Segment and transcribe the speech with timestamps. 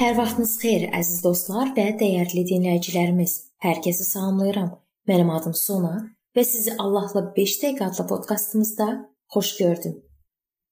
[0.00, 3.32] Hər vaxtınız xeyir, əziz dostlar və dəyərli dinləyicilərimiz.
[3.60, 4.70] Hər kəsi salamlayıram.
[5.10, 5.90] Mənim adım Sona
[6.32, 8.86] və sizi Allahla 5 dəqiqə adlı podkastımızda
[9.34, 9.98] xoş gördüm.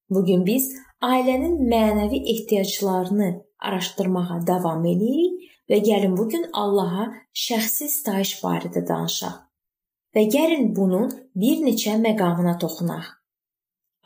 [0.09, 0.71] Bu gün biz
[1.11, 3.29] ailənin mənəvi ehtiyaclarını
[3.59, 7.11] araşdırmağa davam edirik və gəlin bu gün Allaha
[7.45, 9.36] şəxsi sitayiş barədə danışaq.
[10.17, 13.13] Və gəlin bunun bir neçə məqamına toxunaq.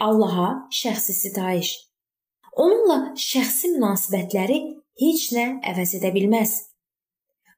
[0.01, 0.53] Allaha
[0.83, 1.77] şəxsi sitayiş.
[2.59, 6.53] Onunla şəxsi münasibətləri heç nə əvəz edə bilməz.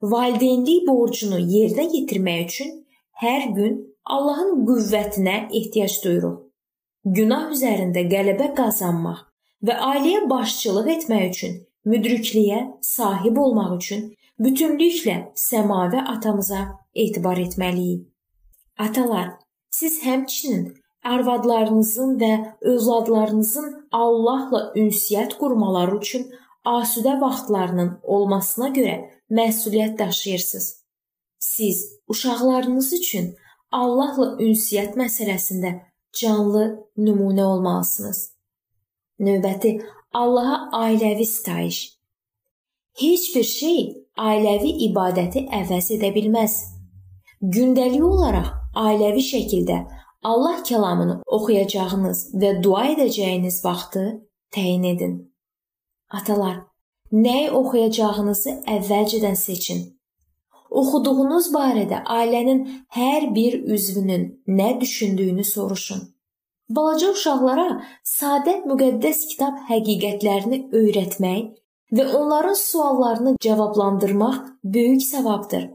[0.02, 2.72] Valideynlik borcunu yerinə yetirmək üçün
[3.22, 6.40] hər gün Allahın qüvvətinə ehtiyac duyuruq.
[7.04, 9.24] Günah üzərində qələbə qazanmaq
[9.64, 11.56] və ailəyə başçılıq etmək üçün,
[11.88, 14.06] müdrikliyə sahib olmaq üçün
[14.44, 16.62] bütünlüklə səmavi atamıza
[16.94, 18.06] etibar etməliyik.
[18.78, 19.28] Atalar,
[19.70, 20.72] siz həmçinin
[21.04, 22.32] arvadlarınızın və
[22.72, 26.26] övladlarınızın Allahla ünsiyyət qurmaları üçün
[26.64, 28.96] asudə vaxtlarının olmasına görə
[29.30, 30.68] məsuliyyət daşıyırsınız.
[31.38, 33.34] Siz uşaqlarınız üçün
[33.72, 35.74] Allahla ünsiyyət məsələsində
[36.20, 36.64] canlı
[36.96, 38.20] nümunə olmalısınız.
[39.20, 39.80] Növbəti
[40.12, 41.78] Allaha ailəvi sitayiş.
[43.00, 43.80] Heç bir şey
[44.18, 46.54] ailəvi ibadəti əvəz edə bilməz.
[47.42, 49.82] Gündəlik olaraq ailəvi şəkildə
[50.24, 54.04] Allah kəlamını oxuyacağınız və dua edəcəyiniz vaxtı
[54.54, 55.33] təyin edin.
[56.10, 56.56] Atalar,
[57.12, 59.84] nəyi oxuyacağınızı əvvəlcədən seçin.
[60.70, 62.64] Oxuduğunuz barədə ailənin
[62.96, 66.02] hər bir üzvünün nə düşündüyünü soruşun.
[66.68, 67.68] Balaca uşaqlara
[68.08, 71.44] sadə müqəddəs kitab həqiqətlərini öyrətmək
[71.96, 75.70] və onların suallarını cavablandırmaq böyük savabdır.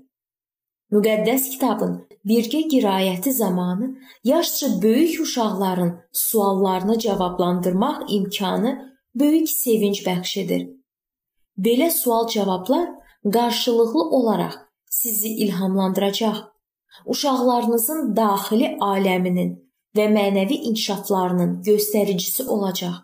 [0.91, 1.93] Müqəddəs kitabın
[2.25, 10.69] birgə qiraəti zamanı yaşca böyük uşaqların suallarını cavablandırmaq imkanı böyük sevinc bəxş edir.
[11.57, 12.87] Belə sual-cavablar
[13.33, 14.55] qarşılıqlı olaraq
[14.89, 16.37] sizi ilhamlandıracaq.
[17.05, 19.51] Uşaqlarınızın daxili aləminin
[19.95, 22.95] və mənəvi inkişaflarının göstəricisi olacaq.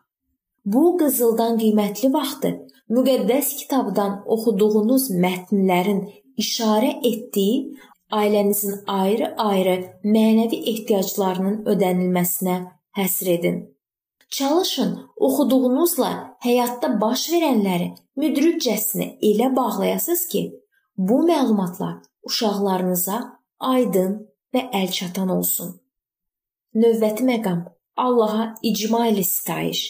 [0.66, 2.52] Bu qızıldan qiymətli vaxtı
[2.96, 6.02] müqəddəs kitabdan oxuduğunuz mətnlərin
[6.44, 7.58] işarə etdiyi
[8.12, 9.78] ailənizin ayrı-ayrı
[10.16, 12.58] mənəvi ehtiyaclarının ödənilməsinə
[12.98, 13.75] həsr edin.
[14.30, 20.42] Çalışın oxuduğunuzla həyatda baş verənləri müdrikcəsinə elə bağlayasınız ki,
[20.98, 23.22] bu məlumatlar uşaqlarınıza
[23.60, 24.18] aydın
[24.54, 25.80] və əlçatan olsun.
[26.76, 27.64] Növbəti məqam
[27.96, 29.82] Allaha icma ilə sitayiş.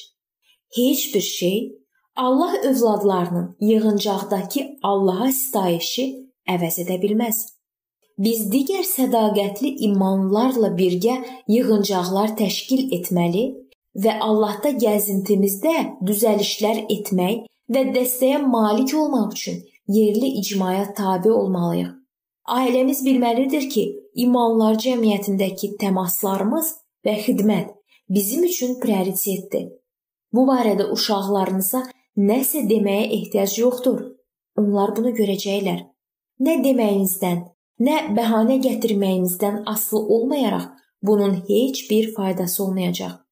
[0.76, 1.58] Heç bir şey
[2.16, 6.06] Allah övladlarının yığıncaqdakı Allaha sitayişi
[6.48, 7.40] əvəz edə bilməz.
[8.18, 11.16] Biz digər sədaqətli imanlarla birgə
[11.52, 13.46] yığıncaqlar təşkil etməli
[14.04, 15.76] və Allahda gəzintimizdə
[16.08, 21.94] düzəlişlər etmək və dəstəyə malik olmaq üçün yerli icmaya tabe olmalıyıq.
[22.46, 23.86] Ailəmiz bilməlidir ki,
[24.16, 26.68] imanlar cəmiyyətindəki təmaslarımız
[27.06, 27.74] və xidmət
[28.10, 29.72] bizim üçün prioritetdir.
[30.34, 31.82] Bu barədə uşaqlarınıza
[32.18, 34.06] nəsə deməyə ehtiyac yoxdur.
[34.60, 35.82] Onlar bunu görəcəklər.
[36.46, 37.44] Nə deməyinizdən,
[37.80, 43.25] nə bəhanə gətirməyinizdən asılı olmayaraq bunun heç bir faydası olmayacaq.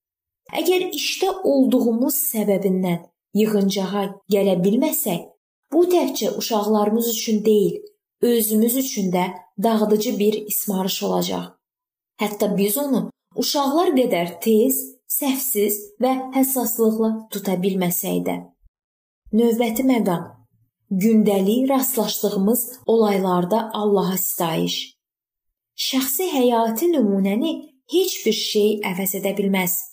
[0.54, 3.00] Əgər işdə olduğumuz səbəbindən
[3.38, 4.04] yığıncağa
[4.34, 5.22] gələ bilməsək,
[5.74, 7.80] bu təkcə uşaqlarımız üçün deyil,
[8.22, 9.26] özümüz üçün də
[9.64, 11.46] dağıdıcı bir ismarış olacaq.
[12.22, 14.78] Hətta biz onu uşaqlar qədər tez,
[15.10, 18.38] səhvsiz və həssaslıqla tuta bilməsək də.
[19.34, 20.30] Növbəti məqam
[20.92, 24.76] gündəlik rastlaşdığımız olaylarda Allaha sitayiş.
[25.88, 27.54] Şəxsi həyati nümunəni
[27.94, 29.93] heç bir şey əvəz edə bilməz.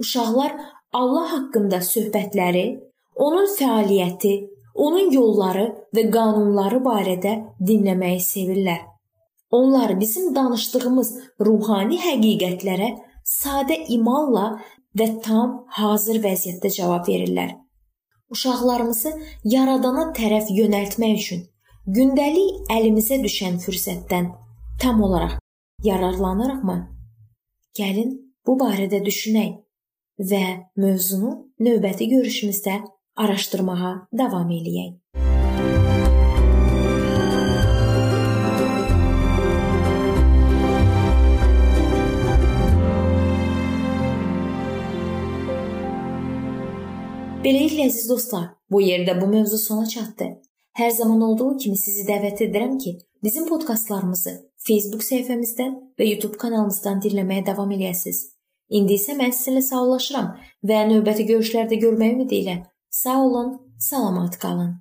[0.00, 0.52] Uşaqlar
[0.92, 2.64] Allah haqqında söhbətləri,
[3.14, 4.32] onun fəaliyyəti,
[4.74, 5.66] onun yolları
[5.96, 7.34] və qanunları barədə
[7.68, 8.80] dinləməyi sevirlər.
[9.50, 11.10] Onlar bizim danışdığımız
[11.46, 12.90] ruhani həqiqətlərə
[13.26, 14.46] sadə imanla
[14.98, 17.54] və tam hazır vəziyyətdə cavab verirlər.
[18.30, 19.12] Uşaqlarımızı
[19.44, 21.46] yaradana tərəf yönəltmək üçün
[21.86, 24.30] gündəlik əlimizə düşən fürsətdən
[24.80, 25.40] tam olaraq
[25.84, 26.78] yararlanırıqmı?
[27.78, 28.14] Gəlin
[28.46, 29.58] bu barədə düşünək
[30.20, 30.44] və
[30.76, 31.30] mövzunu
[31.60, 32.80] növbəti görüşümüzdə
[33.16, 34.98] araşdırmağa davam eləyək.
[47.40, 50.26] Beləliklə əziz dostlar, bu yerdə bu mövzu sona çatdı.
[50.76, 54.34] Hər zaman olduğu kimi sizi dəvət edirəm ki, bizim podkastlarımızı
[54.66, 58.39] Facebook səhifəmizdən və YouTube kanalımızdan dinləməyə davam eləyəsiniz.
[58.70, 60.28] İndi isə mən sizinlə sağollaşıram
[60.70, 62.56] və növbəti görüşlərdə görmək ümidi ilə
[62.90, 63.50] sağ olun,
[63.80, 64.74] Salamat qalın.